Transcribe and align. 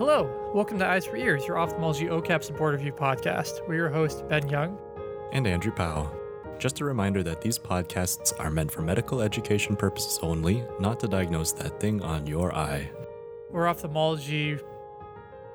Hello, 0.00 0.50
welcome 0.54 0.78
to 0.78 0.86
Eyes 0.86 1.04
for 1.04 1.16
Ears, 1.16 1.46
your 1.46 1.58
ophthalmology 1.58 2.06
OKAP 2.06 2.42
support 2.42 2.72
review 2.72 2.90
podcast. 2.90 3.68
We're 3.68 3.74
your 3.74 3.90
host, 3.90 4.26
Ben 4.30 4.48
Young. 4.48 4.78
And 5.30 5.46
Andrew 5.46 5.72
Powell. 5.72 6.10
Just 6.58 6.80
a 6.80 6.86
reminder 6.86 7.22
that 7.22 7.42
these 7.42 7.58
podcasts 7.58 8.32
are 8.40 8.50
meant 8.50 8.72
for 8.72 8.80
medical 8.80 9.20
education 9.20 9.76
purposes 9.76 10.18
only, 10.22 10.64
not 10.80 11.00
to 11.00 11.06
diagnose 11.06 11.52
that 11.52 11.78
thing 11.80 12.00
on 12.00 12.26
your 12.26 12.56
eye. 12.56 12.90
We're 13.50 13.68
ophthalmology 13.68 14.58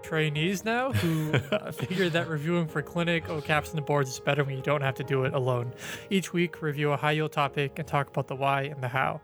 trainees 0.03 0.63
now 0.63 0.91
who 0.91 1.33
uh, 1.51 1.71
figured 1.71 2.13
that 2.13 2.27
reviewing 2.27 2.67
for 2.67 2.83
clinic, 2.83 3.25
OKAPs, 3.25 3.69
and 3.69 3.79
the 3.79 3.81
boards 3.81 4.11
is 4.11 4.19
better 4.19 4.43
when 4.43 4.55
you 4.55 4.61
don't 4.61 4.81
have 4.81 4.93
to 4.93 5.03
do 5.03 5.23
it 5.23 5.33
alone. 5.33 5.73
Each 6.11 6.33
week, 6.33 6.61
review 6.61 6.91
a 6.91 6.97
high 6.97 7.13
yield 7.13 7.31
topic 7.31 7.79
and 7.79 7.87
talk 7.87 8.09
about 8.09 8.27
the 8.27 8.35
why 8.35 8.61
and 8.65 8.83
the 8.83 8.89
how. 8.89 9.21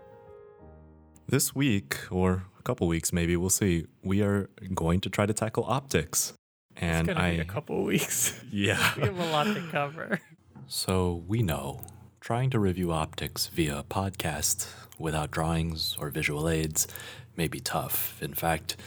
This 1.28 1.54
week, 1.54 2.00
or 2.10 2.48
a 2.62 2.64
couple 2.64 2.88
weeks 2.88 3.12
maybe, 3.12 3.36
we'll 3.36 3.50
see, 3.50 3.88
we 4.04 4.22
are 4.22 4.48
going 4.76 5.02
to 5.02 5.10
try 5.10 5.26
to 5.26 5.34
tackle 5.34 5.66
optics. 5.68 6.34
And 6.78 7.10
it's 7.10 7.16
gonna 7.18 7.28
I, 7.28 7.36
be 7.36 7.40
a 7.42 7.46
couple 7.46 7.84
weeks. 7.94 8.40
Yeah. 8.52 8.94
we 8.96 9.04
have 9.04 9.20
a 9.20 9.32
lot 9.32 9.46
to 9.46 9.62
cover. 9.72 10.20
So 10.68 11.24
we 11.28 11.42
know 11.42 11.82
trying 12.20 12.52
to 12.52 12.60
review 12.60 12.92
optics 12.92 13.48
via 13.48 13.84
podcast 13.90 14.68
without 15.00 15.32
drawings 15.32 15.98
or 16.00 16.10
visual 16.12 16.48
aids 16.48 16.88
may 17.36 17.48
be 17.48 17.60
tough. 17.60 18.22
In 18.22 18.36
fact, 18.36 18.78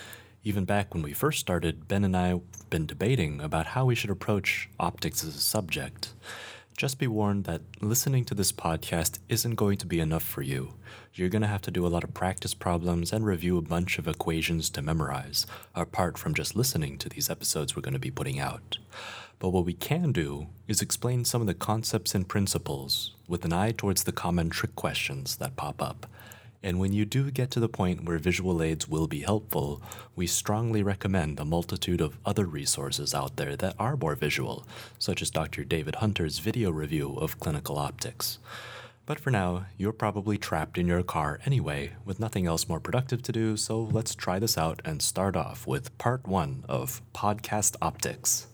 even 0.45 0.65
back 0.65 0.95
when 0.95 1.02
we 1.02 1.12
first 1.12 1.41
started, 1.41 1.88
Ben 1.88 2.04
and 2.04 2.16
I 2.16 2.29
have 2.29 2.70
been 2.70 2.87
debating 2.87 3.41
about 3.41 3.66
how 3.66 3.84
we 3.87 3.96
should 3.96 4.10
approach 4.10 4.68
optics 4.79 5.24
as 5.24 5.34
a 5.34 5.41
subject. 5.41 6.15
Just 6.77 6.98
be 6.98 7.06
warned 7.06 7.45
that 7.45 7.60
listening 7.80 8.24
to 8.24 8.34
this 8.34 8.51
podcast 8.51 9.20
isn't 9.28 9.55
going 9.55 9.78
to 9.78 9.87
be 9.87 10.01
enough 10.01 10.24
for 10.24 10.42
you. 10.42 10.74
You're 11.15 11.28
going 11.28 11.42
to 11.42 11.48
have 11.48 11.62
to 11.62 11.70
do 11.70 11.87
a 11.87 11.88
lot 11.88 12.02
of 12.02 12.15
practice 12.15 12.52
problems 12.52 13.12
and 13.12 13.24
review 13.24 13.56
a 13.56 13.62
bunch 13.62 13.96
of 14.01 14.09
equations 14.09 14.70
to 14.70 14.82
memorize, 14.82 15.46
apart 15.77 16.18
from 16.18 16.34
just 16.34 16.56
listening 16.56 16.98
to 16.98 17.09
these 17.09 17.30
episodes 17.30 17.76
we're 17.76 17.82
going 17.82 17.95
to 17.95 18.01
be 18.01 18.10
putting 18.10 18.40
out. 18.40 18.79
But 19.38 19.51
what 19.51 19.65
we 19.65 19.73
can 19.73 20.10
do 20.10 20.48
is 20.66 20.82
explain 20.82 21.24
some 21.24 21.40
of 21.40 21.46
the 21.46 21.54
concepts 21.54 22.13
and 22.13 22.29
principles 22.29 23.15
with 23.29 23.45
an 23.45 23.52
eye 23.52 23.70
towards 23.70 24.02
the 24.02 24.10
common 24.10 24.51
trick 24.51 24.74
questions 24.74 25.37
that 25.37 25.54
pop 25.54 25.80
up. 25.80 26.07
And 26.65 26.80
when 26.80 26.95
you 26.95 27.04
do 27.04 27.30
get 27.30 27.51
to 27.51 27.60
the 27.60 27.68
point 27.68 28.07
where 28.07 28.16
visual 28.16 28.62
aids 28.62 28.88
will 28.88 29.07
be 29.07 29.20
helpful, 29.20 29.82
we 30.16 30.26
strongly 30.26 30.82
recommend 30.82 31.37
the 31.37 31.45
multitude 31.45 32.01
of 32.01 32.16
other 32.24 32.46
resources 32.46 33.12
out 33.12 33.37
there 33.37 33.54
that 33.57 33.74
are 33.79 33.98
more 33.98 34.15
visual, 34.15 34.66
such 34.98 35.20
as 35.20 35.30
Dr. 35.30 35.62
David 35.62 35.96
Hunter's 35.96 36.38
video 36.38 36.70
review 36.70 37.16
of 37.16 37.38
clinical 37.38 37.79
optics. 37.79 38.38
But 39.04 39.20
for 39.20 39.30
now, 39.30 39.66
you're 39.76 39.92
probably 39.92 40.38
trapped 40.38 40.79
in 40.79 40.87
your 40.87 41.02
car 41.02 41.38
anyway, 41.45 41.92
with 42.07 42.18
nothing 42.18 42.46
else 42.46 42.66
more 42.66 42.80
productive 42.80 43.20
to 43.24 43.32
do, 43.32 43.59
so 43.59 43.82
let's 43.82 44.15
try 44.15 44.38
this 44.38 44.57
out 44.57 44.80
and 44.87 45.02
start 45.02 45.37
off 45.37 45.66
with 45.66 45.96
part 45.98 46.26
one 46.26 46.65
of 46.66 47.02
Podcast 47.12 47.76
Optics. 47.82 48.46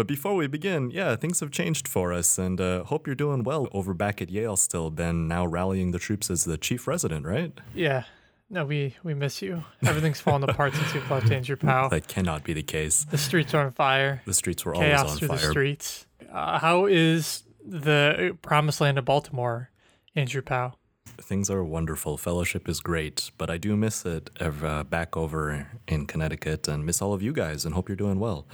But 0.00 0.06
before 0.06 0.34
we 0.34 0.46
begin, 0.46 0.90
yeah, 0.90 1.14
things 1.14 1.40
have 1.40 1.50
changed 1.50 1.86
for 1.86 2.10
us, 2.10 2.38
and 2.38 2.58
uh, 2.58 2.84
hope 2.84 3.06
you're 3.06 3.14
doing 3.14 3.42
well 3.42 3.68
over 3.70 3.92
back 3.92 4.22
at 4.22 4.30
Yale 4.30 4.56
still, 4.56 4.90
Ben, 4.90 5.28
now 5.28 5.44
rallying 5.44 5.90
the 5.90 5.98
troops 5.98 6.30
as 6.30 6.44
the 6.44 6.56
chief 6.56 6.86
resident, 6.86 7.26
right? 7.26 7.52
Yeah. 7.74 8.04
No, 8.48 8.64
we, 8.64 8.96
we 9.02 9.12
miss 9.12 9.42
you. 9.42 9.62
Everything's 9.84 10.18
fallen 10.18 10.42
apart 10.44 10.74
since 10.74 10.94
you've 10.94 11.10
left 11.10 11.30
Andrew 11.30 11.54
Powell. 11.54 11.90
That 11.90 12.08
cannot 12.08 12.44
be 12.44 12.54
the 12.54 12.62
case. 12.62 13.04
The 13.04 13.18
streets 13.18 13.52
are 13.52 13.66
on 13.66 13.72
fire. 13.72 14.22
The 14.24 14.32
streets 14.32 14.64
were 14.64 14.72
Chaos 14.72 15.00
always 15.00 15.12
on 15.12 15.18
through 15.18 15.28
fire. 15.28 15.36
the 15.36 15.50
streets. 15.50 16.06
Uh, 16.32 16.58
how 16.58 16.86
is 16.86 17.42
the 17.62 18.38
promised 18.40 18.80
land 18.80 18.96
of 18.96 19.04
Baltimore, 19.04 19.68
Andrew 20.16 20.40
Powell? 20.40 20.78
Things 21.20 21.50
are 21.50 21.62
wonderful. 21.62 22.16
Fellowship 22.16 22.70
is 22.70 22.80
great, 22.80 23.30
but 23.36 23.50
I 23.50 23.58
do 23.58 23.76
miss 23.76 24.06
it 24.06 24.30
uh, 24.40 24.82
back 24.84 25.14
over 25.14 25.68
in 25.86 26.06
Connecticut 26.06 26.68
and 26.68 26.86
miss 26.86 27.02
all 27.02 27.12
of 27.12 27.20
you 27.20 27.34
guys 27.34 27.66
and 27.66 27.74
hope 27.74 27.90
you're 27.90 27.96
doing 27.96 28.18
well. 28.18 28.46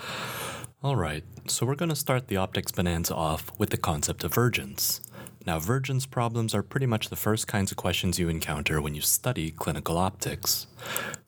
All 0.83 0.95
right, 0.95 1.25
so 1.49 1.65
we're 1.65 1.75
going 1.75 1.89
to 1.89 1.97
start 1.97 2.29
the 2.29 2.37
optics 2.37 2.71
bonanza 2.71 3.15
off 3.15 3.51
with 3.59 3.71
the 3.71 3.79
concept 3.79 4.25
of 4.25 4.35
vergence. 4.35 5.01
Now, 5.47 5.59
vergence 5.59 6.05
problems 6.05 6.55
are 6.55 6.63
pretty 6.63 6.85
much 6.85 7.09
the 7.09 7.17
first 7.17 7.49
kinds 7.49 7.71
of 7.71 7.79
questions 7.79 8.19
you 8.19 8.29
encounter 8.29 8.79
when 8.83 8.95
you 8.95 9.01
study 9.01 9.51
clinical 9.51 9.97
optics. 9.97 10.67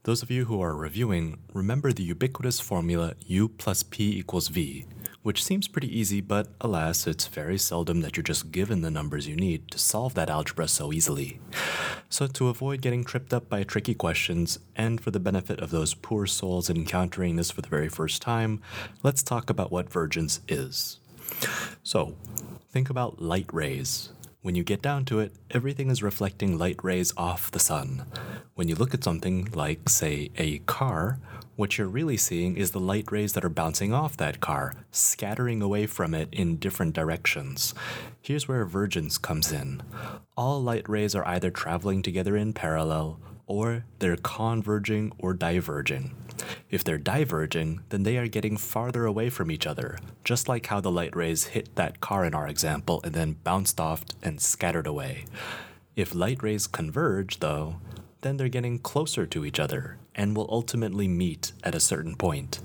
Those 0.02 0.22
of 0.22 0.30
you 0.30 0.44
who 0.44 0.60
are 0.60 0.76
reviewing, 0.76 1.38
remember 1.54 1.94
the 1.94 2.02
ubiquitous 2.02 2.60
formula 2.60 3.14
U 3.26 3.48
plus 3.48 3.82
P 3.82 4.18
equals 4.18 4.48
V, 4.48 4.84
which 5.28 5.44
seems 5.44 5.68
pretty 5.68 5.94
easy, 5.94 6.22
but 6.22 6.48
alas, 6.58 7.06
it's 7.06 7.26
very 7.26 7.58
seldom 7.58 8.00
that 8.00 8.16
you're 8.16 8.24
just 8.24 8.50
given 8.50 8.80
the 8.80 8.90
numbers 8.90 9.28
you 9.28 9.36
need 9.36 9.70
to 9.70 9.78
solve 9.78 10.14
that 10.14 10.30
algebra 10.30 10.66
so 10.66 10.90
easily. 10.90 11.38
So, 12.08 12.26
to 12.26 12.48
avoid 12.48 12.80
getting 12.80 13.04
tripped 13.04 13.34
up 13.34 13.46
by 13.46 13.62
tricky 13.62 13.92
questions, 13.92 14.58
and 14.74 14.98
for 14.98 15.10
the 15.10 15.20
benefit 15.20 15.60
of 15.60 15.70
those 15.70 15.92
poor 15.92 16.24
souls 16.24 16.70
encountering 16.70 17.36
this 17.36 17.50
for 17.50 17.60
the 17.60 17.68
very 17.68 17.90
first 17.90 18.22
time, 18.22 18.62
let's 19.02 19.22
talk 19.22 19.50
about 19.50 19.70
what 19.70 19.92
vergence 19.92 20.40
is. 20.48 20.98
So, 21.82 22.14
think 22.70 22.88
about 22.88 23.20
light 23.20 23.52
rays. 23.52 24.08
When 24.40 24.54
you 24.54 24.64
get 24.64 24.80
down 24.80 25.04
to 25.06 25.20
it, 25.20 25.34
everything 25.50 25.90
is 25.90 26.02
reflecting 26.02 26.56
light 26.56 26.82
rays 26.82 27.12
off 27.18 27.50
the 27.50 27.58
sun. 27.58 28.06
When 28.54 28.66
you 28.66 28.76
look 28.76 28.94
at 28.94 29.04
something 29.04 29.50
like, 29.52 29.90
say, 29.90 30.30
a 30.38 30.60
car, 30.60 31.18
what 31.58 31.76
you're 31.76 31.88
really 31.88 32.16
seeing 32.16 32.56
is 32.56 32.70
the 32.70 32.78
light 32.78 33.10
rays 33.10 33.32
that 33.32 33.44
are 33.44 33.48
bouncing 33.48 33.92
off 33.92 34.16
that 34.16 34.38
car, 34.38 34.74
scattering 34.92 35.60
away 35.60 35.88
from 35.88 36.14
it 36.14 36.28
in 36.30 36.56
different 36.56 36.94
directions. 36.94 37.74
Here's 38.22 38.46
where 38.46 38.64
vergence 38.64 39.18
comes 39.18 39.50
in. 39.50 39.82
All 40.36 40.62
light 40.62 40.88
rays 40.88 41.16
are 41.16 41.26
either 41.26 41.50
traveling 41.50 42.00
together 42.00 42.36
in 42.36 42.52
parallel, 42.52 43.18
or 43.48 43.84
they're 43.98 44.16
converging 44.16 45.10
or 45.18 45.34
diverging. 45.34 46.14
If 46.70 46.84
they're 46.84 46.96
diverging, 46.96 47.80
then 47.88 48.04
they 48.04 48.18
are 48.18 48.28
getting 48.28 48.56
farther 48.56 49.04
away 49.04 49.28
from 49.28 49.50
each 49.50 49.66
other, 49.66 49.98
just 50.22 50.48
like 50.48 50.66
how 50.66 50.80
the 50.80 50.92
light 50.92 51.16
rays 51.16 51.46
hit 51.46 51.74
that 51.74 52.00
car 52.00 52.24
in 52.24 52.36
our 52.36 52.46
example 52.46 53.00
and 53.02 53.14
then 53.14 53.32
bounced 53.42 53.80
off 53.80 54.04
and 54.22 54.40
scattered 54.40 54.86
away. 54.86 55.24
If 55.96 56.14
light 56.14 56.40
rays 56.40 56.68
converge, 56.68 57.40
though, 57.40 57.80
then 58.20 58.36
they're 58.36 58.48
getting 58.48 58.78
closer 58.78 59.26
to 59.26 59.44
each 59.44 59.58
other 59.58 59.98
and 60.18 60.36
will 60.36 60.48
ultimately 60.50 61.08
meet 61.08 61.52
at 61.64 61.74
a 61.74 61.80
certain 61.80 62.16
point. 62.16 62.58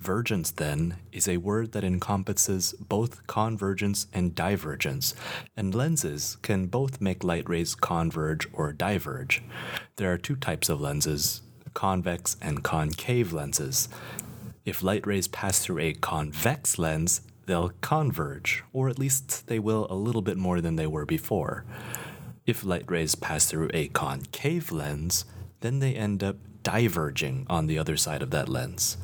Vergence, 0.00 0.50
then, 0.50 0.96
is 1.12 1.28
a 1.28 1.36
word 1.36 1.72
that 1.72 1.84
encompasses 1.84 2.72
both 2.80 3.26
convergence 3.26 4.06
and 4.12 4.34
divergence, 4.34 5.14
and 5.56 5.74
lenses 5.74 6.38
can 6.42 6.66
both 6.66 7.00
make 7.00 7.22
light 7.22 7.48
rays 7.48 7.74
converge 7.74 8.48
or 8.52 8.72
diverge. 8.72 9.42
There 9.96 10.10
are 10.10 10.18
two 10.18 10.36
types 10.36 10.68
of 10.68 10.80
lenses 10.80 11.42
convex 11.74 12.36
and 12.42 12.64
concave 12.64 13.32
lenses. 13.32 13.88
If 14.64 14.82
light 14.82 15.06
rays 15.06 15.28
pass 15.28 15.60
through 15.60 15.78
a 15.78 15.92
convex 15.92 16.78
lens, 16.78 17.20
they'll 17.46 17.72
converge, 17.80 18.64
or 18.72 18.88
at 18.88 18.98
least 18.98 19.46
they 19.46 19.58
will 19.58 19.86
a 19.88 19.94
little 19.94 20.22
bit 20.22 20.36
more 20.36 20.60
than 20.60 20.76
they 20.76 20.86
were 20.86 21.06
before. 21.06 21.64
If 22.46 22.64
light 22.64 22.90
rays 22.90 23.14
pass 23.14 23.46
through 23.46 23.70
a 23.72 23.88
concave 23.88 24.72
lens, 24.72 25.26
then 25.60 25.78
they 25.78 25.94
end 25.94 26.24
up 26.24 26.36
diverging 26.70 27.46
on 27.48 27.66
the 27.66 27.78
other 27.78 27.96
side 27.96 28.22
of 28.22 28.30
that 28.30 28.48
lens. 28.48 28.96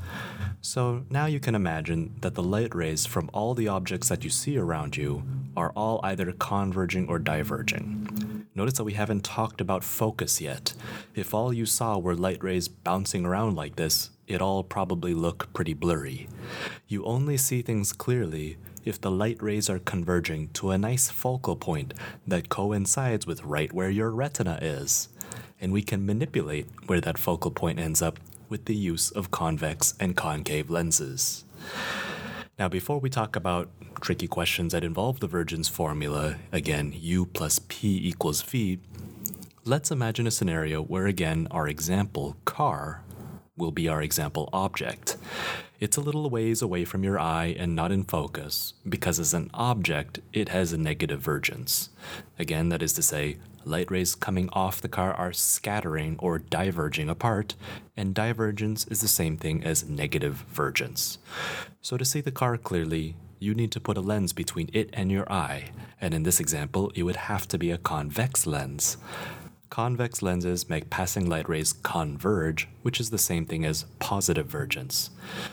So 0.61 1.05
now 1.11 1.27
you 1.27 1.41
can 1.41 1.55
imagine 1.55 2.15
that 2.21 2.35
the 2.35 2.43
light 2.43 2.75
rays 2.75 3.07
from 3.07 3.31
all 3.33 3.55
the 3.55 3.69
objects 3.69 4.09
that 4.09 4.25
you 4.25 4.31
see 4.31 4.57
around 4.57 4.97
you 4.97 5.23
are 5.57 5.73
all 5.77 6.01
either 6.03 6.33
converging 6.33 7.09
or 7.09 7.19
diverging. 7.19 8.47
Notice 8.55 8.75
that 8.75 8.85
we 8.85 8.95
haven't 8.95 9.25
talked 9.25 9.61
about 9.61 9.85
focus 9.85 10.41
yet. 10.41 10.73
If 11.15 11.35
all 11.35 11.53
you 11.53 11.67
saw 11.67 11.99
were 11.99 12.15
light 12.15 12.43
rays 12.43 12.69
bouncing 12.69 13.25
around 13.25 13.55
like 13.55 13.77
this, 13.77 14.11
it 14.27 14.41
all 14.43 14.65
probably 14.65 15.15
look 15.15 15.53
pretty 15.53 15.75
blurry. 15.75 16.29
You 16.89 17.05
only 17.05 17.37
see 17.37 17.63
things 17.63 17.93
clearly 17.93 18.57
if 18.85 19.01
the 19.01 19.11
light 19.11 19.43
rays 19.43 19.69
are 19.69 19.81
converging 19.81 20.49
to 20.51 20.71
a 20.71 20.79
nice 20.79 21.11
focal 21.11 21.57
point 21.57 21.93
that 22.27 22.49
coincides 22.49 23.27
with 23.27 23.45
right 23.45 23.73
where 23.73 23.91
your 23.91 24.11
retina 24.11 24.59
is. 24.63 25.09
And 25.61 25.73
we 25.73 25.83
can 25.83 26.07
manipulate 26.07 26.67
where 26.87 27.01
that 27.01 27.19
focal 27.19 27.51
point 27.51 27.79
ends 27.79 28.03
up 28.03 28.19
with 28.49 28.67
the 28.67 28.75
use 28.75 29.11
of 29.11 29.31
convex 29.31 29.95
and 29.99 30.17
concave 30.17 30.71
lenses. 30.71 31.45
Now, 32.59 32.69
before 32.69 33.01
we 33.01 33.11
talk 33.11 33.37
about 33.37 33.69
tricky 34.01 34.27
questions 34.27 34.73
that 34.73 34.85
involve 34.85 35.21
the 35.21 35.27
vergence 35.27 35.69
formula, 35.69 36.37
again, 36.53 36.93
U 36.95 37.27
plus 37.27 37.61
P 37.69 38.09
equals 38.09 38.43
V, 38.43 38.79
let's 39.65 39.91
imagine 39.91 40.27
a 40.27 40.31
scenario 40.31 40.83
where, 40.83 41.07
again, 41.07 41.49
our 41.51 41.69
example 41.69 42.37
car 42.45 43.03
will 43.57 43.73
be 43.73 43.89
our 43.89 44.03
example 44.03 44.49
object. 44.53 45.17
It's 45.79 45.99
a 45.99 46.01
little 46.01 46.31
ways 46.31 46.63
away 46.63 46.87
from 46.87 47.05
your 47.05 47.19
eye 47.19 47.55
and 47.59 47.77
not 47.77 47.93
in 47.93 48.05
focus, 48.05 48.73
because 48.89 49.21
as 49.21 49.35
an 49.35 49.51
object, 49.53 50.21
it 50.33 50.49
has 50.49 50.73
a 50.73 50.79
negative 50.79 51.21
vergence. 51.21 51.91
Again, 52.39 52.71
that 52.71 52.81
is 52.81 52.95
to 52.95 53.03
say, 53.03 53.37
light 53.67 53.91
rays 53.91 54.15
coming 54.15 54.49
off 54.55 54.81
the 54.81 54.89
car 54.89 55.13
are 55.13 55.35
scattering 55.35 56.17
or 56.19 56.39
diverging 56.39 57.11
apart, 57.11 57.57
and 57.95 58.15
divergence 58.15 58.87
is 58.87 59.03
the 59.03 59.09
same 59.09 59.37
thing 59.37 59.63
as 59.65 59.87
negative 59.87 60.47
vergence. 60.49 61.19
So 61.83 61.99
to 61.99 62.07
see 62.07 62.23
the 62.23 62.31
car 62.31 62.57
clearly, 62.57 63.15
you 63.39 63.55
need 63.55 63.71
to 63.73 63.81
put 63.81 63.99
a 63.99 64.01
lens 64.01 64.33
between 64.33 64.71
it 64.73 64.89
and 64.95 65.13
your 65.13 65.31
eye, 65.31 65.73
and 66.01 66.15
in 66.15 66.23
this 66.23 66.41
example, 66.41 66.91
it 66.95 67.03
would 67.03 67.17
have 67.17 67.47
to 67.49 67.59
be 67.59 67.71
a 67.71 67.77
convex 67.77 68.47
lens. 68.47 68.97
Convex 69.71 70.23
lenses 70.23 70.69
make 70.69 70.91
passing 70.91 71.29
light 71.29 71.49
rays 71.49 71.73
converge, 71.73 72.69
which 72.83 73.01
is 73.01 73.11
the 73.11 73.19
same 73.19 73.45
thing 73.45 73.65
as 73.65 73.85
positive 73.99 74.47
vergence. 74.47 75.11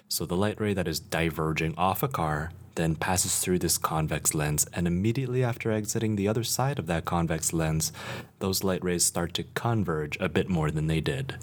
So 0.08 0.26
the 0.26 0.38
light 0.38 0.60
ray 0.62 0.74
that 0.74 0.88
is 0.88 1.00
diverging 1.00 1.76
off 1.78 2.04
a 2.04 2.08
car 2.08 2.52
then 2.76 2.96
passes 2.96 3.40
through 3.40 3.60
this 3.60 3.78
convex 3.78 4.34
lens, 4.34 4.66
and 4.74 4.88
immediately 4.88 5.44
after 5.44 5.72
exiting 5.72 6.16
the 6.16 6.28
other 6.28 6.44
side 6.44 6.80
of 6.80 6.88
that 6.88 7.06
convex 7.06 7.54
lens, 7.54 7.92
those 8.40 8.64
light 8.64 8.84
rays 8.84 9.06
start 9.06 9.34
to 9.36 9.44
converge 9.54 10.18
a 10.20 10.30
bit 10.30 10.50
more 10.50 10.72
than 10.72 10.88
they 10.88 11.00
did. 11.00 11.36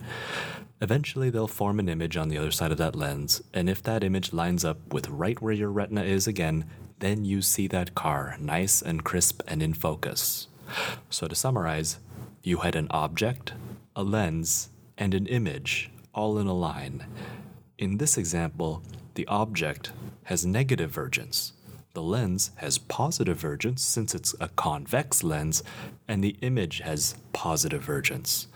Eventually, 0.81 1.31
they'll 1.31 1.47
form 1.47 1.79
an 1.79 1.89
image 1.89 2.17
on 2.17 2.29
the 2.29 2.39
other 2.39 2.51
side 2.51 2.73
of 2.73 2.79
that 2.79 2.97
lens, 2.97 3.43
and 3.53 3.69
if 3.69 3.83
that 3.83 4.03
image 4.03 4.33
lines 4.33 4.65
up 4.65 4.93
with 4.93 5.09
right 5.09 5.41
where 5.41 5.53
your 5.53 5.71
retina 5.71 6.03
is 6.03 6.27
again, 6.27 6.65
then 7.01 7.25
you 7.25 7.43
see 7.43 7.67
that 7.67 7.95
car 7.95 8.37
nice 8.41 8.83
and 8.83 9.05
crisp 9.05 9.43
and 9.47 9.63
in 9.63 9.75
focus. 9.75 10.49
So, 11.11 11.27
to 11.27 11.35
summarize, 11.35 11.99
you 12.43 12.59
had 12.59 12.77
an 12.77 12.89
object, 12.91 13.53
a 13.95 14.03
lens, 14.03 14.71
and 14.97 15.15
an 15.15 15.27
image 15.27 15.91
all 16.15 16.39
in 16.39 16.47
a 16.47 16.55
line. 16.55 17.07
In 17.79 17.99
this 17.99 18.19
example, 18.19 18.83
the 19.15 19.27
object 19.27 19.93
has 20.25 20.45
negative 20.47 20.91
vergence, 20.91 21.53
the 21.93 22.03
lens 22.03 22.53
has 22.57 22.79
positive 22.79 23.37
vergence 23.37 23.85
since 23.85 24.15
it's 24.15 24.33
a 24.41 24.49
convex 24.49 25.25
lens, 25.25 25.65
and 26.07 26.23
the 26.23 26.37
image 26.41 26.79
has 26.79 27.17
positive 27.33 27.83
vergence. 27.83 28.47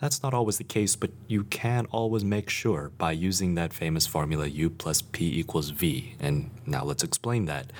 That's 0.00 0.22
not 0.22 0.32
always 0.32 0.56
the 0.56 0.64
case, 0.64 0.96
but 0.96 1.10
you 1.26 1.44
can 1.44 1.84
always 1.90 2.24
make 2.24 2.48
sure 2.48 2.90
by 2.96 3.12
using 3.12 3.54
that 3.54 3.74
famous 3.74 4.06
formula 4.06 4.46
u 4.46 4.70
plus 4.70 5.02
p 5.02 5.38
equals 5.38 5.68
v. 5.68 6.14
And 6.18 6.50
now 6.64 6.82
let's 6.82 7.04
explain 7.04 7.44
that. 7.44 7.72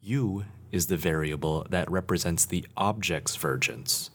u 0.00 0.44
is 0.70 0.86
the 0.86 0.96
variable 0.96 1.66
that 1.70 1.90
represents 1.90 2.44
the 2.44 2.64
object's 2.76 3.34
vergence. 3.34 4.10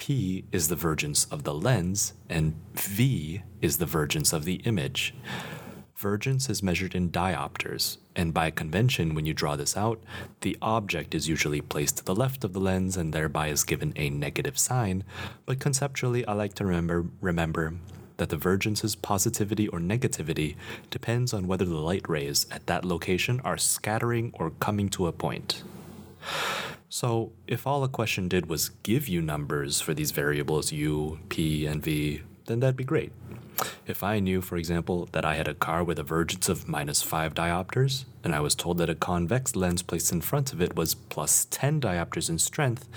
P 0.00 0.44
is 0.50 0.68
the 0.68 0.76
vergence 0.76 1.26
of 1.26 1.44
the 1.44 1.52
lens, 1.52 2.14
and 2.26 2.54
V 2.72 3.42
is 3.60 3.76
the 3.76 3.84
vergence 3.84 4.32
of 4.32 4.46
the 4.46 4.54
image. 4.64 5.14
Vergence 5.94 6.48
is 6.48 6.62
measured 6.62 6.94
in 6.94 7.10
diopters, 7.10 7.98
and 8.16 8.32
by 8.32 8.50
convention, 8.50 9.14
when 9.14 9.26
you 9.26 9.34
draw 9.34 9.56
this 9.56 9.76
out, 9.76 10.02
the 10.40 10.56
object 10.62 11.14
is 11.14 11.28
usually 11.28 11.60
placed 11.60 11.98
to 11.98 12.04
the 12.04 12.14
left 12.14 12.44
of 12.44 12.54
the 12.54 12.60
lens 12.60 12.96
and 12.96 13.12
thereby 13.12 13.48
is 13.48 13.62
given 13.62 13.92
a 13.94 14.08
negative 14.08 14.58
sign. 14.58 15.04
But 15.44 15.60
conceptually, 15.60 16.24
I 16.24 16.32
like 16.32 16.54
to 16.54 16.64
remember, 16.64 17.04
remember 17.20 17.74
that 18.16 18.30
the 18.30 18.38
vergence's 18.38 18.96
positivity 18.96 19.68
or 19.68 19.80
negativity 19.80 20.56
depends 20.88 21.34
on 21.34 21.46
whether 21.46 21.66
the 21.66 21.76
light 21.76 22.08
rays 22.08 22.46
at 22.50 22.66
that 22.68 22.86
location 22.86 23.38
are 23.40 23.58
scattering 23.58 24.30
or 24.32 24.48
coming 24.60 24.88
to 24.88 25.08
a 25.08 25.12
point. 25.12 25.62
So, 26.92 27.30
if 27.46 27.68
all 27.68 27.84
a 27.84 27.88
question 27.88 28.26
did 28.26 28.46
was 28.46 28.70
give 28.82 29.06
you 29.06 29.22
numbers 29.22 29.80
for 29.80 29.94
these 29.94 30.10
variables 30.10 30.72
u, 30.72 31.20
p, 31.28 31.64
and 31.64 31.80
v, 31.80 32.22
then 32.46 32.58
that'd 32.58 32.76
be 32.76 32.82
great. 32.82 33.12
If 33.86 34.02
I 34.02 34.18
knew, 34.18 34.40
for 34.40 34.56
example, 34.56 35.08
that 35.12 35.24
I 35.24 35.36
had 35.36 35.46
a 35.46 35.54
car 35.54 35.84
with 35.84 36.00
a 36.00 36.02
vergence 36.02 36.48
of 36.48 36.68
minus 36.68 37.00
5 37.00 37.32
diopters, 37.32 38.06
and 38.24 38.34
I 38.34 38.40
was 38.40 38.56
told 38.56 38.78
that 38.78 38.90
a 38.90 38.96
convex 38.96 39.54
lens 39.54 39.82
placed 39.82 40.10
in 40.10 40.20
front 40.20 40.52
of 40.52 40.60
it 40.60 40.74
was 40.74 40.96
plus 40.96 41.46
10 41.52 41.80
diopters 41.80 42.28
in 42.28 42.38
strength, 42.38 42.88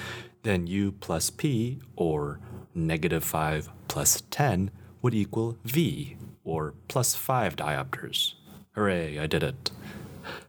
then 0.41 0.65
U 0.65 0.93
plus 0.93 1.29
P, 1.29 1.79
or 1.95 2.39
negative 2.73 3.23
5 3.23 3.69
plus 3.87 4.23
10, 4.31 4.71
would 5.03 5.13
equal 5.13 5.59
V, 5.65 6.17
or 6.43 6.73
plus 6.87 7.13
5 7.13 7.55
diopters. 7.55 8.33
Hooray, 8.71 9.19
I 9.19 9.27
did 9.27 9.43
it. 9.43 9.69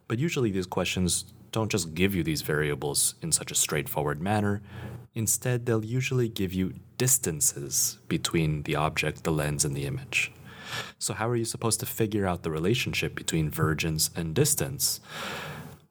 But 0.08 0.18
usually 0.18 0.50
these 0.50 0.66
questions 0.66 1.26
don't 1.54 1.70
just 1.70 1.94
give 1.94 2.16
you 2.16 2.24
these 2.24 2.42
variables 2.42 3.14
in 3.22 3.30
such 3.30 3.52
a 3.52 3.54
straightforward 3.54 4.20
manner. 4.20 4.60
Instead, 5.14 5.64
they'll 5.64 5.84
usually 5.84 6.28
give 6.28 6.52
you 6.52 6.74
distances 6.98 7.98
between 8.08 8.64
the 8.64 8.74
object, 8.74 9.22
the 9.22 9.30
lens, 9.30 9.64
and 9.64 9.76
the 9.76 9.86
image. 9.86 10.32
So, 10.98 11.14
how 11.14 11.28
are 11.28 11.36
you 11.36 11.44
supposed 11.44 11.78
to 11.78 11.86
figure 11.86 12.26
out 12.26 12.42
the 12.42 12.50
relationship 12.50 13.14
between 13.14 13.50
vergence 13.50 14.10
and 14.16 14.34
distance? 14.34 15.00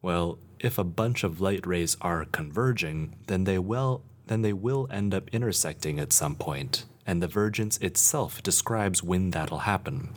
Well, 0.02 0.38
if 0.60 0.78
a 0.78 0.84
bunch 0.84 1.24
of 1.24 1.40
light 1.40 1.66
rays 1.66 1.96
are 2.02 2.26
converging, 2.26 3.16
then 3.28 3.46
they 3.46 3.58
will 3.58 4.02
then 4.28 4.42
they 4.42 4.54
will 4.54 4.90
end 4.92 5.14
up 5.14 5.30
intersecting 5.32 5.98
at 5.98 6.12
some 6.12 6.36
point, 6.36 6.84
and 7.06 7.22
the 7.22 7.28
vergence 7.28 7.78
itself 7.78 8.44
describes 8.44 9.02
when 9.02 9.32
that'll 9.32 9.60
happen. 9.60 10.10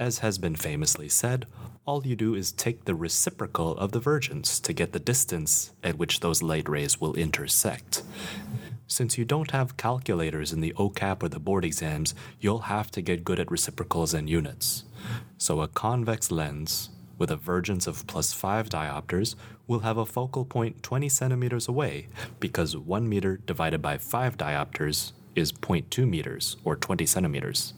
As 0.00 0.20
has 0.20 0.38
been 0.38 0.56
famously 0.56 1.10
said, 1.10 1.44
all 1.84 2.06
you 2.06 2.16
do 2.16 2.34
is 2.34 2.52
take 2.52 2.86
the 2.86 2.94
reciprocal 2.94 3.76
of 3.76 3.92
the 3.92 4.00
vergence 4.00 4.58
to 4.60 4.72
get 4.72 4.92
the 4.92 4.98
distance 4.98 5.72
at 5.84 5.98
which 5.98 6.20
those 6.20 6.42
light 6.42 6.70
rays 6.70 6.98
will 7.02 7.12
intersect. 7.16 8.02
Since 8.86 9.18
you 9.18 9.26
don't 9.26 9.50
have 9.50 9.76
calculators 9.76 10.54
in 10.54 10.62
the 10.62 10.72
OKAP 10.78 11.22
or 11.22 11.28
the 11.28 11.38
board 11.38 11.66
exams, 11.66 12.14
you'll 12.40 12.70
have 12.72 12.90
to 12.92 13.02
get 13.02 13.24
good 13.24 13.38
at 13.38 13.50
reciprocals 13.50 14.14
and 14.14 14.30
units. 14.30 14.84
So 15.36 15.60
a 15.60 15.68
convex 15.68 16.30
lens 16.30 16.88
with 17.18 17.30
a 17.30 17.36
vergence 17.36 17.86
of 17.86 18.06
plus 18.06 18.32
5 18.32 18.70
diopters 18.70 19.34
will 19.66 19.80
have 19.80 19.98
a 19.98 20.06
focal 20.06 20.46
point 20.46 20.82
20 20.82 21.10
centimeters 21.10 21.68
away 21.68 22.08
because 22.40 22.74
1 22.74 23.06
meter 23.06 23.36
divided 23.36 23.82
by 23.82 23.98
5 23.98 24.38
diopters 24.38 25.12
is 25.34 25.52
0.2 25.52 26.08
meters 26.08 26.56
or 26.64 26.74
20 26.74 27.04
centimeters. 27.04 27.74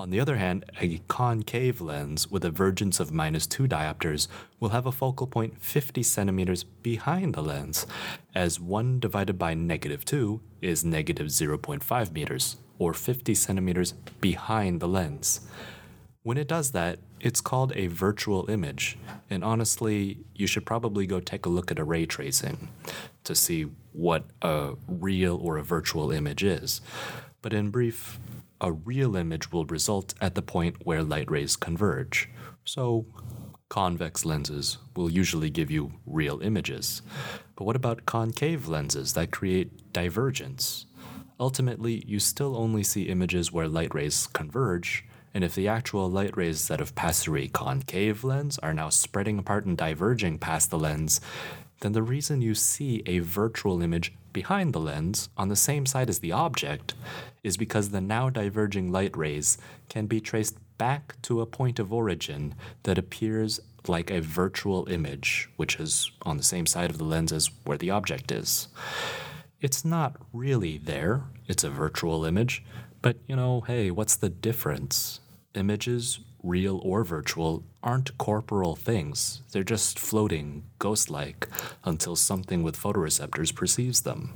On 0.00 0.10
the 0.10 0.20
other 0.20 0.36
hand, 0.36 0.64
a 0.80 1.00
concave 1.08 1.80
lens 1.80 2.30
with 2.30 2.44
a 2.44 2.52
vergence 2.52 3.00
of 3.00 3.10
minus 3.10 3.48
2 3.48 3.66
diopters 3.66 4.28
will 4.60 4.68
have 4.68 4.86
a 4.86 4.92
focal 4.92 5.26
point 5.26 5.60
50 5.60 6.04
centimeters 6.04 6.62
behind 6.62 7.34
the 7.34 7.42
lens, 7.42 7.84
as 8.32 8.60
1 8.60 9.00
divided 9.00 9.38
by 9.38 9.54
negative 9.54 10.04
2 10.04 10.40
is 10.62 10.84
negative 10.84 11.26
0.5 11.26 12.12
meters, 12.12 12.56
or 12.78 12.94
50 12.94 13.34
centimeters 13.34 13.92
behind 14.20 14.78
the 14.78 14.86
lens. 14.86 15.40
When 16.22 16.38
it 16.38 16.46
does 16.46 16.70
that, 16.72 17.00
it's 17.18 17.40
called 17.40 17.72
a 17.74 17.88
virtual 17.88 18.48
image, 18.48 18.96
and 19.28 19.42
honestly, 19.42 20.18
you 20.32 20.46
should 20.46 20.64
probably 20.64 21.06
go 21.08 21.18
take 21.18 21.44
a 21.44 21.48
look 21.48 21.72
at 21.72 21.78
a 21.80 21.84
ray 21.84 22.06
tracing 22.06 22.68
to 23.24 23.34
see 23.34 23.66
what 23.92 24.26
a 24.42 24.74
real 24.86 25.36
or 25.42 25.56
a 25.56 25.64
virtual 25.64 26.12
image 26.12 26.44
is. 26.44 26.80
But 27.42 27.52
in 27.52 27.70
brief, 27.70 28.20
a 28.60 28.72
real 28.72 29.16
image 29.16 29.52
will 29.52 29.64
result 29.66 30.14
at 30.20 30.34
the 30.34 30.42
point 30.42 30.76
where 30.84 31.02
light 31.02 31.30
rays 31.30 31.56
converge. 31.56 32.28
So, 32.64 33.06
convex 33.68 34.24
lenses 34.24 34.78
will 34.96 35.10
usually 35.10 35.50
give 35.50 35.70
you 35.70 35.92
real 36.06 36.40
images. 36.40 37.02
But 37.56 37.64
what 37.64 37.76
about 37.76 38.06
concave 38.06 38.68
lenses 38.68 39.12
that 39.14 39.30
create 39.30 39.92
divergence? 39.92 40.86
Ultimately, 41.40 42.02
you 42.06 42.18
still 42.18 42.56
only 42.56 42.82
see 42.82 43.02
images 43.04 43.52
where 43.52 43.68
light 43.68 43.94
rays 43.94 44.26
converge, 44.26 45.04
and 45.32 45.44
if 45.44 45.54
the 45.54 45.68
actual 45.68 46.10
light 46.10 46.36
rays 46.36 46.66
that 46.68 46.80
have 46.80 46.94
passed 46.94 47.22
through 47.22 47.38
a 47.38 47.48
concave 47.48 48.24
lens 48.24 48.58
are 48.58 48.74
now 48.74 48.88
spreading 48.88 49.38
apart 49.38 49.64
and 49.66 49.76
diverging 49.76 50.38
past 50.38 50.70
the 50.70 50.78
lens, 50.78 51.20
then 51.80 51.92
the 51.92 52.02
reason 52.02 52.42
you 52.42 52.54
see 52.54 53.02
a 53.06 53.20
virtual 53.20 53.82
image 53.82 54.12
behind 54.32 54.72
the 54.72 54.80
lens 54.80 55.28
on 55.36 55.48
the 55.48 55.56
same 55.56 55.86
side 55.86 56.08
as 56.08 56.18
the 56.18 56.32
object 56.32 56.94
is 57.42 57.56
because 57.56 57.90
the 57.90 58.00
now 58.00 58.28
diverging 58.28 58.90
light 58.90 59.16
rays 59.16 59.58
can 59.88 60.06
be 60.06 60.20
traced 60.20 60.56
back 60.76 61.20
to 61.22 61.40
a 61.40 61.46
point 61.46 61.78
of 61.78 61.92
origin 61.92 62.54
that 62.84 62.98
appears 62.98 63.60
like 63.86 64.10
a 64.10 64.20
virtual 64.20 64.88
image, 64.88 65.48
which 65.56 65.76
is 65.80 66.10
on 66.22 66.36
the 66.36 66.42
same 66.42 66.66
side 66.66 66.90
of 66.90 66.98
the 66.98 67.04
lens 67.04 67.32
as 67.32 67.50
where 67.64 67.78
the 67.78 67.90
object 67.90 68.30
is. 68.30 68.68
It's 69.60 69.84
not 69.84 70.16
really 70.32 70.78
there, 70.78 71.24
it's 71.46 71.64
a 71.64 71.70
virtual 71.70 72.24
image, 72.24 72.64
but 73.02 73.16
you 73.26 73.36
know, 73.36 73.62
hey, 73.62 73.90
what's 73.90 74.16
the 74.16 74.28
difference? 74.28 75.20
Images 75.54 76.20
real 76.48 76.80
or 76.82 77.04
virtual, 77.04 77.62
aren't 77.82 78.16
corporal 78.18 78.74
things. 78.74 79.42
They're 79.52 79.62
just 79.62 79.98
floating, 79.98 80.64
ghost 80.78 81.10
like, 81.10 81.48
until 81.84 82.16
something 82.16 82.62
with 82.62 82.76
photoreceptors 82.76 83.54
perceives 83.54 84.00
them. 84.00 84.34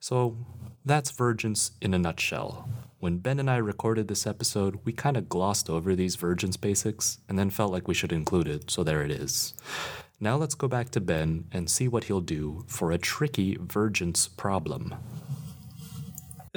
So 0.00 0.36
that's 0.84 1.10
vergence 1.10 1.70
in 1.80 1.94
a 1.94 1.98
nutshell. 1.98 2.68
When 3.00 3.18
Ben 3.18 3.38
and 3.38 3.48
I 3.48 3.58
recorded 3.58 4.08
this 4.08 4.26
episode, 4.26 4.80
we 4.84 4.92
kind 4.92 5.16
of 5.16 5.28
glossed 5.28 5.70
over 5.70 5.94
these 5.94 6.16
vergence 6.16 6.56
basics 6.56 7.18
and 7.28 7.38
then 7.38 7.50
felt 7.50 7.72
like 7.72 7.86
we 7.86 7.94
should 7.94 8.12
include 8.12 8.48
it, 8.48 8.70
so 8.70 8.82
there 8.82 9.02
it 9.02 9.12
is. 9.12 9.54
Now 10.18 10.36
let's 10.36 10.56
go 10.56 10.66
back 10.66 10.90
to 10.90 11.00
Ben 11.00 11.44
and 11.52 11.70
see 11.70 11.86
what 11.86 12.04
he'll 12.04 12.20
do 12.20 12.64
for 12.66 12.90
a 12.90 12.98
tricky 12.98 13.56
vergence 13.60 14.26
problem. 14.26 14.96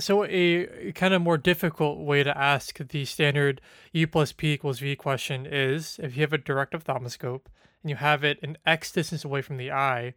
So 0.02 0.26
a 0.26 0.92
kind 0.94 1.14
of 1.14 1.22
more 1.22 1.38
difficult 1.38 2.00
way 2.00 2.24
to 2.24 2.36
ask 2.36 2.78
the 2.80 3.06
standard 3.06 3.62
u 3.94 4.08
plus 4.08 4.32
p 4.32 4.54
equals 4.54 4.80
v 4.80 4.96
question 4.96 5.46
is 5.46 6.00
if 6.02 6.16
you 6.16 6.22
have 6.22 6.34
a 6.34 6.40
direct 6.40 6.74
ophthalmoscope 6.74 7.46
and 7.84 7.90
you 7.90 7.96
have 7.96 8.24
it 8.24 8.40
an 8.42 8.58
x 8.66 8.92
distance 8.92 9.24
away 9.24 9.44
from 9.44 9.58
the 9.58 9.72
eye, 9.72 10.16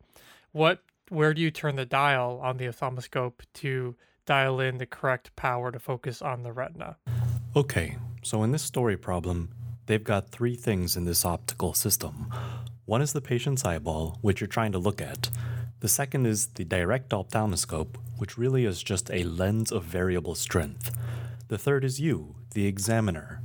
what 0.53 0.83
where 1.11 1.35
do 1.35 1.43
you 1.43 1.51
turn 1.51 1.77
the 1.77 1.85
dial 1.85 2.41
on 2.43 2.57
the 2.57 2.67
ophthalmoscope 2.67 3.43
to 3.53 3.95
dial 4.25 4.59
in 4.59 4.79
the 4.79 4.87
correct 4.87 5.37
power 5.37 5.71
to 5.71 5.79
focus 5.79 6.23
on 6.23 6.43
the 6.43 6.53
retina? 6.53 6.97
Okay, 7.55 7.99
so 8.23 8.43
in 8.43 8.53
this 8.53 8.63
story 8.63 8.97
problem, 8.97 9.51
they've 9.85 10.03
got 10.03 10.31
three 10.31 10.57
things 10.57 10.97
in 10.97 11.05
this 11.05 11.27
optical 11.27 11.75
system. 11.75 12.33
One 12.87 13.03
is 13.03 13.13
the 13.13 13.21
patient's 13.21 13.67
eyeball, 13.67 14.19
which 14.23 14.41
you're 14.41 14.49
trying 14.49 14.73
to 14.73 14.79
look 14.79 15.03
at. 15.03 15.29
The 15.85 15.89
second 15.89 16.25
is 16.25 16.47
the 16.47 16.65
direct 16.65 17.13
ophthalmoscope, 17.13 17.99
which 18.17 18.39
really 18.39 18.65
is 18.65 18.83
just 18.83 19.11
a 19.11 19.23
lens 19.25 19.71
of 19.71 19.85
variable 19.85 20.35
strength. 20.35 20.91
The 21.49 21.59
third 21.59 21.85
is 21.85 22.01
you, 22.01 22.37
the 22.55 22.65
examiner. 22.67 23.43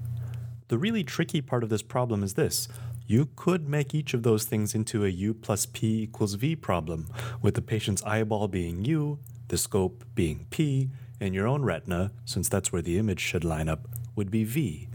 The 0.70 0.78
really 0.78 1.04
tricky 1.04 1.42
part 1.42 1.64
of 1.64 1.70
this 1.70 1.82
problem 1.82 2.24
is 2.24 2.36
this. 2.36 2.70
You 3.06 3.28
could 3.36 3.68
make 3.68 3.94
each 3.94 4.14
of 4.14 4.24
those 4.24 4.46
things 4.46 4.74
into 4.74 5.04
a 5.04 5.10
u 5.10 5.34
plus 5.34 5.66
p 5.66 6.04
equals 6.04 6.36
v 6.36 6.56
problem, 6.56 7.10
with 7.42 7.56
the 7.56 7.62
patient's 7.62 8.04
eyeball 8.04 8.48
being 8.48 8.86
u, 8.86 9.20
the 9.50 9.58
scope 9.58 10.06
being 10.16 10.46
p, 10.50 10.92
and 11.20 11.36
your 11.36 11.46
own 11.46 11.64
retina, 11.64 12.14
since 12.24 12.48
that's 12.48 12.72
where 12.72 12.82
the 12.82 12.98
image 12.98 13.20
should 13.20 13.44
line 13.44 13.68
up, 13.68 13.86
would 14.16 14.32
be 14.32 14.46
v. 14.46 14.88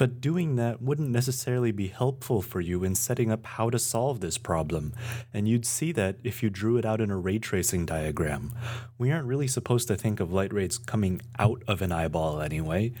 But 0.00 0.22
doing 0.22 0.56
that 0.56 0.80
wouldn't 0.80 1.10
necessarily 1.10 1.72
be 1.72 1.88
helpful 1.88 2.40
for 2.40 2.62
you 2.62 2.84
in 2.84 2.94
setting 2.94 3.30
up 3.30 3.44
how 3.44 3.68
to 3.68 3.78
solve 3.78 4.20
this 4.20 4.38
problem, 4.38 4.94
and 5.34 5.46
you'd 5.46 5.66
see 5.66 5.92
that 5.92 6.16
if 6.24 6.42
you 6.42 6.48
drew 6.48 6.78
it 6.78 6.86
out 6.86 7.02
in 7.02 7.10
a 7.10 7.18
ray 7.18 7.38
tracing 7.38 7.84
diagram. 7.84 8.50
We 8.96 9.12
aren't 9.12 9.26
really 9.26 9.46
supposed 9.46 9.88
to 9.88 9.96
think 9.96 10.18
of 10.18 10.32
light 10.32 10.54
rays 10.54 10.78
coming 10.78 11.20
out 11.38 11.62
of 11.68 11.82
an 11.82 11.92
eyeball 11.92 12.40
anyway, 12.40 12.94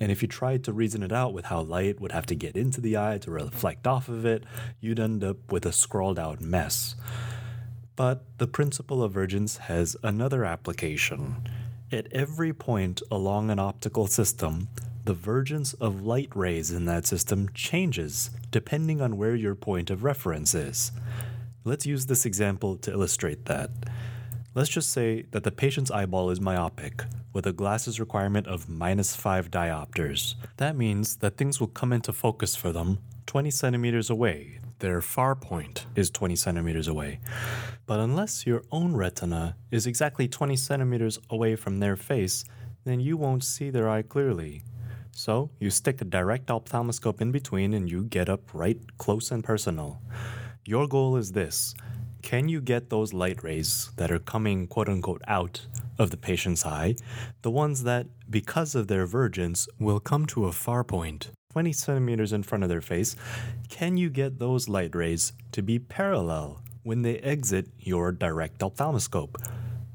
and 0.00 0.10
if 0.10 0.22
you 0.22 0.28
tried 0.28 0.64
to 0.64 0.72
reason 0.72 1.02
it 1.02 1.12
out 1.12 1.34
with 1.34 1.44
how 1.44 1.60
light 1.60 2.00
would 2.00 2.12
have 2.12 2.24
to 2.24 2.34
get 2.34 2.56
into 2.56 2.80
the 2.80 2.96
eye 2.96 3.18
to 3.18 3.30
reflect 3.30 3.86
off 3.86 4.08
of 4.08 4.24
it, 4.24 4.44
you'd 4.80 4.98
end 4.98 5.22
up 5.22 5.52
with 5.52 5.66
a 5.66 5.72
scrawled 5.72 6.18
out 6.18 6.40
mess. 6.40 6.96
But 7.96 8.24
the 8.38 8.46
principle 8.46 9.02
of 9.02 9.12
vergence 9.12 9.58
has 9.58 9.94
another 10.02 10.46
application. 10.46 11.36
At 11.92 12.10
every 12.12 12.54
point 12.54 13.02
along 13.10 13.50
an 13.50 13.58
optical 13.58 14.06
system, 14.06 14.68
the 15.06 15.14
vergence 15.14 15.72
of 15.74 16.04
light 16.04 16.28
rays 16.34 16.72
in 16.72 16.84
that 16.84 17.06
system 17.06 17.48
changes 17.54 18.30
depending 18.50 19.00
on 19.00 19.16
where 19.16 19.36
your 19.36 19.54
point 19.54 19.88
of 19.88 20.02
reference 20.02 20.52
is. 20.52 20.90
Let's 21.62 21.86
use 21.86 22.06
this 22.06 22.26
example 22.26 22.76
to 22.78 22.90
illustrate 22.90 23.44
that. 23.44 23.70
Let's 24.56 24.68
just 24.68 24.90
say 24.90 25.26
that 25.30 25.44
the 25.44 25.52
patient's 25.52 25.92
eyeball 25.92 26.30
is 26.30 26.40
myopic, 26.40 27.04
with 27.32 27.46
a 27.46 27.52
glasses 27.52 28.00
requirement 28.00 28.48
of 28.48 28.68
minus 28.68 29.14
5 29.14 29.48
diopters. 29.48 30.34
That 30.56 30.76
means 30.76 31.16
that 31.16 31.36
things 31.36 31.60
will 31.60 31.68
come 31.68 31.92
into 31.92 32.12
focus 32.12 32.56
for 32.56 32.72
them 32.72 32.98
20 33.26 33.50
centimeters 33.50 34.10
away. 34.10 34.58
Their 34.80 35.00
far 35.00 35.36
point 35.36 35.86
is 35.94 36.10
20 36.10 36.34
centimeters 36.34 36.88
away. 36.88 37.20
But 37.86 38.00
unless 38.00 38.44
your 38.44 38.62
own 38.72 38.96
retina 38.96 39.56
is 39.70 39.86
exactly 39.86 40.26
20 40.26 40.56
centimeters 40.56 41.20
away 41.30 41.54
from 41.54 41.78
their 41.78 41.96
face, 41.96 42.44
then 42.84 42.98
you 42.98 43.16
won't 43.16 43.44
see 43.44 43.70
their 43.70 43.88
eye 43.88 44.02
clearly. 44.02 44.62
So 45.16 45.48
you 45.58 45.70
stick 45.70 46.02
a 46.02 46.04
direct 46.04 46.48
ophthalmoscope 46.48 47.22
in 47.22 47.32
between 47.32 47.72
and 47.72 47.90
you 47.90 48.04
get 48.04 48.28
up 48.28 48.52
right 48.52 48.78
close 48.98 49.30
and 49.30 49.42
personal. 49.42 50.02
Your 50.66 50.86
goal 50.86 51.16
is 51.16 51.32
this 51.32 51.74
can 52.20 52.50
you 52.50 52.60
get 52.60 52.90
those 52.90 53.14
light 53.14 53.42
rays 53.42 53.90
that 53.96 54.10
are 54.10 54.18
coming 54.18 54.66
quote 54.66 54.90
unquote 54.90 55.22
out 55.26 55.66
of 55.98 56.10
the 56.10 56.18
patient's 56.18 56.66
eye, 56.66 56.96
the 57.40 57.50
ones 57.50 57.84
that, 57.84 58.06
because 58.28 58.74
of 58.74 58.88
their 58.88 59.06
vergence, 59.06 59.68
will 59.78 60.00
come 60.00 60.26
to 60.26 60.44
a 60.44 60.52
far 60.52 60.84
point 60.84 61.30
20 61.52 61.72
centimeters 61.72 62.34
in 62.34 62.42
front 62.42 62.62
of 62.62 62.68
their 62.68 62.82
face, 62.82 63.16
can 63.70 63.96
you 63.96 64.10
get 64.10 64.38
those 64.38 64.68
light 64.68 64.94
rays 64.94 65.32
to 65.52 65.62
be 65.62 65.78
parallel 65.78 66.60
when 66.82 67.00
they 67.00 67.16
exit 67.20 67.68
your 67.78 68.12
direct 68.12 68.60
ophthalmoscope? 68.60 69.36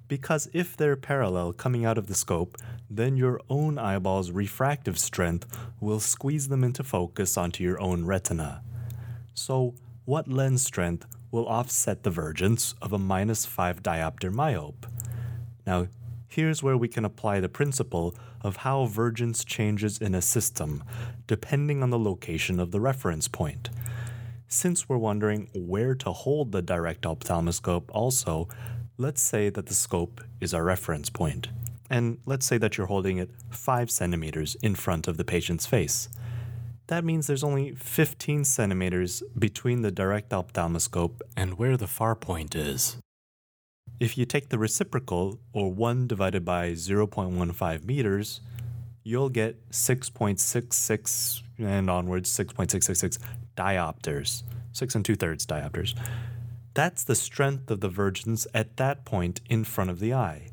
Because 0.08 0.50
if 0.52 0.76
they're 0.76 0.96
parallel 0.96 1.54
coming 1.54 1.86
out 1.86 2.00
of 2.00 2.08
the 2.08 2.16
scope, 2.16 2.58
then 2.94 3.16
your 3.16 3.40
own 3.50 3.78
eyeball's 3.78 4.32
refractive 4.32 5.00
strength 5.00 5.48
will 5.80 6.02
squeeze 6.02 6.50
them 6.50 6.64
into 6.64 6.84
focus 6.84 7.38
onto 7.38 7.64
your 7.64 7.82
own 7.82 8.06
retina. 8.06 8.62
So, 9.34 9.76
what 10.04 10.28
lens 10.28 10.64
strength 10.64 11.06
will 11.32 11.48
offset 11.48 12.04
the 12.04 12.10
vergence 12.10 12.76
of 12.82 12.92
a 12.92 13.00
minus 13.00 13.46
5 13.46 13.82
diopter 13.82 14.30
myope? 14.30 14.86
Now, 15.66 15.88
here's 16.28 16.62
where 16.62 16.76
we 16.76 16.90
can 16.90 17.06
apply 17.06 17.40
the 17.40 17.48
principle 17.48 18.14
of 18.42 18.58
how 18.58 18.86
vergence 18.86 19.46
changes 19.46 19.98
in 20.00 20.14
a 20.14 20.22
system, 20.22 20.84
depending 21.28 21.82
on 21.82 21.92
the 21.92 22.00
location 22.00 22.60
of 22.60 22.72
the 22.72 22.82
reference 22.82 23.30
point. 23.30 23.70
Since 24.50 24.90
we're 24.90 24.98
wondering 24.98 25.48
where 25.54 25.96
to 25.96 26.12
hold 26.12 26.52
the 26.52 26.62
direct 26.62 27.06
ophthalmoscope, 27.06 27.90
also, 27.94 28.50
let's 28.98 29.22
say 29.22 29.50
that 29.50 29.68
the 29.68 29.74
scope 29.74 30.20
is 30.42 30.54
our 30.54 30.66
reference 30.66 31.10
point 31.10 31.48
and 31.92 32.20
let's 32.26 32.46
say 32.46 32.58
that 32.58 32.78
you're 32.78 32.88
holding 32.88 33.18
it 33.18 33.30
5 33.50 33.92
centimeters 33.92 34.56
in 34.64 34.76
front 34.76 35.10
of 35.10 35.18
the 35.18 35.26
patient's 35.26 35.66
face. 35.66 36.08
That 36.88 37.04
means 37.04 37.28
there's 37.28 37.44
only 37.44 37.76
15 37.76 38.46
centimeters 38.46 39.22
between 39.38 39.82
the 39.82 39.92
direct 39.92 40.32
ophthalmoscope 40.32 41.22
and 41.36 41.60
where 41.60 41.76
the 41.76 41.88
far 41.88 42.16
point 42.16 42.56
is. 42.56 42.98
If 44.00 44.18
you 44.18 44.26
take 44.26 44.50
the 44.50 44.58
reciprocal, 44.58 45.40
or 45.52 45.72
1 45.72 46.08
divided 46.08 46.46
by 46.46 46.72
0.15 46.72 47.84
meters, 47.84 48.40
you'll 49.04 49.30
get 49.30 49.70
6.66 49.72 51.42
and 51.60 51.90
onwards 51.90 52.30
6.666 52.32 53.20
diopters, 53.58 54.44
6 54.72 54.96
and 54.96 55.06
2 55.06 55.16
thirds 55.16 55.46
diopters. 55.46 55.94
That's 56.74 57.04
the 57.04 57.16
strength 57.16 57.70
of 57.70 57.82
the 57.82 57.90
vergence 57.90 58.48
at 58.54 58.78
that 58.78 59.04
point 59.04 59.42
in 59.50 59.66
front 59.66 59.90
of 59.90 60.00
the 60.00 60.14
eye. 60.14 60.51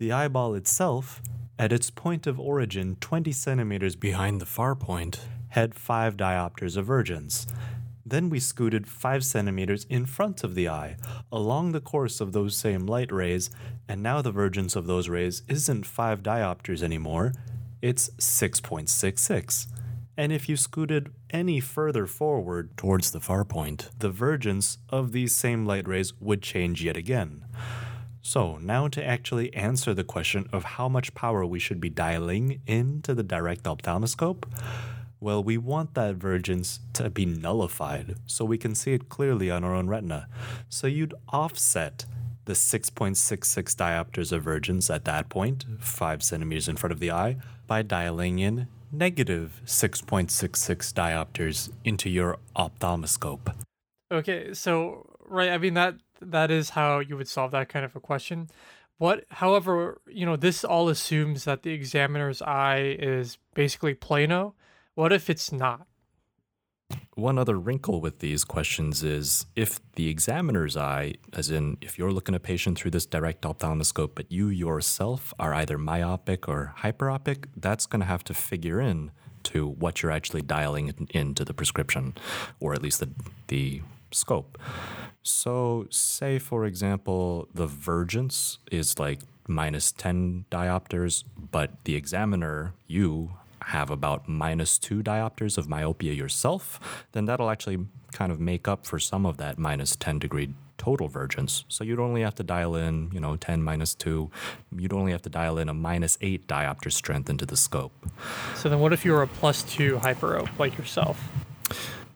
The 0.00 0.12
eyeball 0.12 0.54
itself, 0.54 1.20
at 1.58 1.74
its 1.74 1.90
point 1.90 2.26
of 2.26 2.40
origin 2.40 2.96
20 3.02 3.32
centimeters 3.32 3.96
behind 3.96 4.40
the 4.40 4.46
far 4.46 4.74
point, 4.74 5.20
had 5.48 5.74
5 5.74 6.16
diopters 6.16 6.78
of 6.78 6.86
vergence. 6.86 7.46
Then 8.06 8.30
we 8.30 8.40
scooted 8.40 8.86
5 8.86 9.22
centimeters 9.22 9.84
in 9.90 10.06
front 10.06 10.42
of 10.42 10.54
the 10.54 10.70
eye, 10.70 10.96
along 11.30 11.72
the 11.72 11.82
course 11.82 12.18
of 12.18 12.32
those 12.32 12.56
same 12.56 12.86
light 12.86 13.12
rays, 13.12 13.50
and 13.86 14.02
now 14.02 14.22
the 14.22 14.32
vergence 14.32 14.74
of 14.74 14.86
those 14.86 15.10
rays 15.10 15.42
isn't 15.48 15.84
5 15.84 16.22
diopters 16.22 16.82
anymore, 16.82 17.34
it's 17.82 18.08
6.66. 18.18 19.66
And 20.16 20.32
if 20.32 20.48
you 20.48 20.56
scooted 20.56 21.12
any 21.28 21.60
further 21.60 22.06
forward 22.06 22.74
towards 22.78 23.10
the 23.10 23.20
far 23.20 23.44
point, 23.44 23.90
the 23.98 24.08
vergence 24.08 24.78
of 24.88 25.12
these 25.12 25.36
same 25.36 25.66
light 25.66 25.86
rays 25.86 26.18
would 26.18 26.40
change 26.40 26.82
yet 26.82 26.96
again. 26.96 27.44
So, 28.22 28.58
now 28.58 28.88
to 28.88 29.04
actually 29.04 29.52
answer 29.54 29.94
the 29.94 30.04
question 30.04 30.48
of 30.52 30.64
how 30.64 30.88
much 30.88 31.14
power 31.14 31.46
we 31.46 31.58
should 31.58 31.80
be 31.80 31.88
dialing 31.88 32.60
into 32.66 33.14
the 33.14 33.22
direct 33.22 33.64
ophthalmoscope, 33.64 34.46
well, 35.20 35.42
we 35.42 35.56
want 35.56 35.94
that 35.94 36.16
vergence 36.16 36.80
to 36.94 37.10
be 37.10 37.24
nullified 37.26 38.16
so 38.26 38.44
we 38.44 38.58
can 38.58 38.74
see 38.74 38.92
it 38.92 39.08
clearly 39.08 39.50
on 39.50 39.64
our 39.64 39.74
own 39.74 39.88
retina. 39.88 40.28
So, 40.68 40.86
you'd 40.86 41.14
offset 41.28 42.04
the 42.44 42.52
6.66 42.52 43.74
diopters 43.74 44.32
of 44.32 44.42
vergence 44.42 44.90
at 44.90 45.04
that 45.04 45.28
point, 45.28 45.64
5 45.78 46.22
centimeters 46.22 46.68
in 46.68 46.76
front 46.76 46.92
of 46.92 47.00
the 47.00 47.10
eye, 47.10 47.36
by 47.66 47.82
dialing 47.82 48.38
in 48.38 48.66
negative 48.92 49.62
6.66 49.64 50.92
diopters 50.92 51.70
into 51.84 52.10
your 52.10 52.38
ophthalmoscope. 52.56 53.54
Okay, 54.12 54.52
so, 54.52 55.06
right, 55.26 55.50
I 55.50 55.58
mean, 55.58 55.74
that 55.74 55.94
that 56.20 56.50
is 56.50 56.70
how 56.70 56.98
you 57.00 57.16
would 57.16 57.28
solve 57.28 57.50
that 57.52 57.68
kind 57.68 57.84
of 57.84 57.96
a 57.96 58.00
question. 58.00 58.48
What, 58.98 59.24
however, 59.30 60.00
you 60.06 60.26
know, 60.26 60.36
this 60.36 60.62
all 60.62 60.88
assumes 60.88 61.44
that 61.44 61.62
the 61.62 61.70
examiner's 61.70 62.42
eye 62.42 62.96
is 62.98 63.38
basically 63.54 63.94
plano. 63.94 64.54
What 64.94 65.12
if 65.12 65.30
it's 65.30 65.50
not? 65.50 65.86
One 67.14 67.38
other 67.38 67.58
wrinkle 67.58 68.00
with 68.00 68.18
these 68.18 68.44
questions 68.44 69.02
is 69.02 69.46
if 69.56 69.80
the 69.94 70.08
examiner's 70.08 70.76
eye, 70.76 71.14
as 71.32 71.50
in 71.50 71.76
if 71.80 71.98
you're 71.98 72.12
looking 72.12 72.34
at 72.34 72.40
a 72.40 72.44
patient 72.44 72.78
through 72.78 72.90
this 72.90 73.06
direct 73.06 73.44
ophthalmoscope, 73.44 74.14
but 74.14 74.30
you 74.30 74.48
yourself 74.48 75.32
are 75.38 75.54
either 75.54 75.78
myopic 75.78 76.48
or 76.48 76.74
hyperopic, 76.78 77.46
that's 77.56 77.86
going 77.86 78.00
to 78.00 78.06
have 78.06 78.24
to 78.24 78.34
figure 78.34 78.80
in 78.80 79.12
to 79.44 79.66
what 79.66 80.02
you're 80.02 80.12
actually 80.12 80.42
dialing 80.42 81.08
into 81.10 81.44
the 81.44 81.54
prescription, 81.54 82.14
or 82.58 82.74
at 82.74 82.82
least 82.82 83.00
the, 83.00 83.08
the 83.48 83.82
scope. 84.12 84.58
So, 85.22 85.86
say 85.90 86.38
for 86.38 86.64
example, 86.64 87.48
the 87.54 87.66
vergence 87.66 88.58
is 88.70 88.98
like 88.98 89.20
minus 89.46 89.92
10 89.92 90.46
diopters, 90.50 91.24
but 91.50 91.84
the 91.84 91.94
examiner, 91.94 92.74
you, 92.86 93.32
have 93.66 93.90
about 93.90 94.28
minus 94.28 94.78
two 94.78 95.02
diopters 95.02 95.58
of 95.58 95.68
myopia 95.68 96.12
yourself, 96.12 97.04
then 97.12 97.26
that'll 97.26 97.50
actually 97.50 97.86
kind 98.12 98.32
of 98.32 98.40
make 98.40 98.66
up 98.66 98.86
for 98.86 98.98
some 98.98 99.24
of 99.26 99.36
that 99.36 99.58
minus 99.58 99.96
10 99.96 100.18
degree 100.18 100.54
total 100.78 101.08
vergence. 101.08 101.64
So 101.68 101.84
you'd 101.84 102.00
only 102.00 102.22
have 102.22 102.34
to 102.36 102.42
dial 102.42 102.74
in, 102.74 103.10
you 103.12 103.20
know, 103.20 103.36
10 103.36 103.62
minus 103.62 103.94
2. 103.94 104.30
You'd 104.78 104.94
only 104.94 105.12
have 105.12 105.22
to 105.22 105.28
dial 105.28 105.58
in 105.58 105.68
a 105.68 105.74
minus 105.74 106.16
8 106.22 106.46
diopter 106.48 106.90
strength 106.90 107.28
into 107.28 107.44
the 107.44 107.56
scope. 107.56 107.92
So 108.56 108.68
then 108.68 108.80
what 108.80 108.92
if 108.92 109.04
you 109.04 109.12
were 109.12 109.22
a 109.22 109.26
plus 109.26 109.62
2 109.64 109.98
hyperope 109.98 110.58
like 110.58 110.78
yourself? 110.78 111.22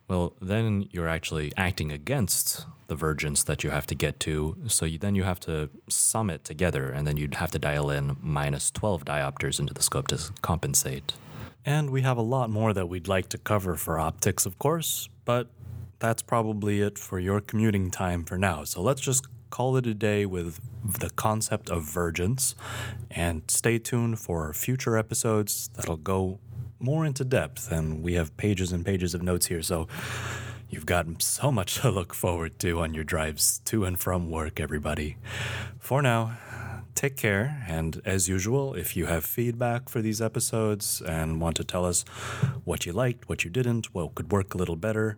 Well, 0.07 0.35
then 0.41 0.89
you're 0.93 1.09
actually 1.09 1.53
acting 1.57 1.91
against 1.91 2.67
the 2.89 2.95
vergence 2.95 3.43
that 3.45 3.65
you 3.65 3.71
have 3.71 3.87
to 3.87 3.95
get 3.95 4.21
to. 4.21 4.57
So 4.67 4.85
you, 4.85 4.99
then 4.99 5.15
you 5.15 5.23
have 5.23 5.41
to 5.41 5.71
sum 5.89 6.29
it 6.29 6.45
together, 6.45 6.91
and 6.91 7.07
then 7.07 7.17
you'd 7.17 7.35
have 7.37 7.51
to 7.53 7.59
dial 7.59 7.91
in 7.91 8.17
minus 8.21 8.71
12 8.71 9.05
diopters 9.05 9.59
into 9.59 9.73
the 9.73 9.83
scope 9.83 10.09
to 10.09 10.19
compensate. 10.43 11.15
And 11.65 11.91
we 11.91 12.03
have 12.03 12.19
a 12.19 12.23
lot 12.23 12.51
more 12.51 12.75
that 12.75 12.89
we'd 12.89 13.09
like 13.09 13.31
to 13.31 13.39
cover 13.39 13.77
for 13.77 13.99
optics, 13.99 14.45
of 14.45 14.59
course, 14.59 15.09
but 15.25 15.49
that's 15.99 16.21
probably 16.21 16.83
it 16.83 16.99
for 16.99 17.19
your 17.19 17.41
commuting 17.41 17.91
time 17.91 18.25
for 18.25 18.37
now. 18.37 18.65
So 18.65 18.83
let's 18.83 19.01
just 19.01 19.27
call 19.49 19.77
it 19.77 19.87
a 19.87 19.95
day 19.95 20.27
with 20.27 20.61
the 20.85 21.09
concept 21.11 21.71
of 21.71 21.83
vergence 21.85 22.55
and 23.11 23.43
stay 23.49 23.79
tuned 23.79 24.19
for 24.19 24.53
future 24.53 24.99
episodes 24.99 25.71
that'll 25.75 25.97
go 25.97 26.41
more 26.85 27.05
into 27.05 27.25
depth. 27.25 27.73
And 27.73 28.03
we 28.03 28.15
have 28.15 28.37
pages 28.37 28.73
and 28.73 28.85
pages 28.85 29.15
of 29.15 29.23
notes 29.23 29.47
here. 29.47 29.63
So 29.63 29.89
you've 30.69 30.87
got 30.87 31.23
so 31.23 31.51
much 31.51 31.81
to 31.81 31.91
look 31.91 32.15
forward 32.15 32.59
to 32.61 32.81
on 32.81 32.95
your 32.95 33.05
drives 33.05 33.61
to 33.67 33.85
and 33.85 33.99
from 33.99 34.31
work, 34.31 34.61
everybody. 34.61 35.17
For 35.79 36.03
now, 36.03 36.37
take 36.95 37.17
care. 37.17 37.65
And 37.69 38.01
as 38.05 38.29
usual, 38.29 38.75
if 38.75 38.97
you 38.97 39.07
have 39.07 39.25
feedback 39.25 39.89
for 39.89 40.01
these 40.01 40.21
episodes 40.21 41.03
and 41.03 41.41
want 41.41 41.57
to 41.57 41.65
tell 41.65 41.85
us 41.85 42.05
what 42.65 42.87
you 42.87 42.93
liked, 42.93 43.29
what 43.29 43.45
you 43.45 43.51
didn't, 43.51 43.95
what 43.95 44.15
could 44.15 44.33
work 44.33 44.55
a 44.55 44.59
little 44.59 44.77
better, 44.77 45.17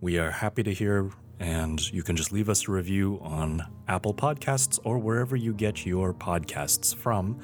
we 0.00 0.18
are 0.18 0.30
happy 0.30 0.62
to 0.62 0.72
hear. 0.72 1.10
And 1.40 1.92
you 1.92 2.04
can 2.04 2.14
just 2.14 2.30
leave 2.30 2.48
us 2.48 2.68
a 2.68 2.70
review 2.70 3.18
on 3.20 3.66
Apple 3.88 4.14
Podcasts 4.14 4.78
or 4.84 4.98
wherever 4.98 5.34
you 5.34 5.52
get 5.52 5.84
your 5.84 6.14
podcasts 6.14 6.94
from. 6.94 7.40